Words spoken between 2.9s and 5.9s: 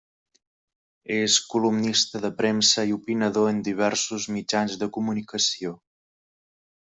i opinador en diversos mitjans de comunicació.